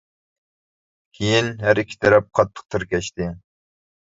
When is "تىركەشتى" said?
2.77-3.29